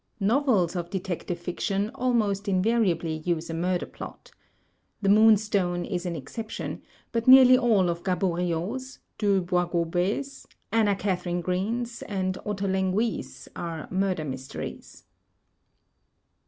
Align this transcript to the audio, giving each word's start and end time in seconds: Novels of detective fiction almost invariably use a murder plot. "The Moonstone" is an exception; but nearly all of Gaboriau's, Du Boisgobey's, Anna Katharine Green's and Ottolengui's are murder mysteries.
Novels 0.19 0.75
of 0.75 0.89
detective 0.89 1.37
fiction 1.37 1.91
almost 1.93 2.47
invariably 2.47 3.17
use 3.23 3.51
a 3.51 3.53
murder 3.53 3.85
plot. 3.85 4.31
"The 5.03 5.09
Moonstone" 5.09 5.85
is 5.85 6.07
an 6.07 6.15
exception; 6.15 6.81
but 7.11 7.27
nearly 7.27 7.55
all 7.55 7.87
of 7.87 8.01
Gaboriau's, 8.03 8.97
Du 9.19 9.43
Boisgobey's, 9.43 10.47
Anna 10.71 10.95
Katharine 10.95 11.41
Green's 11.41 12.01
and 12.01 12.39
Ottolengui's 12.47 13.47
are 13.55 13.87
murder 13.91 14.25
mysteries. 14.25 15.03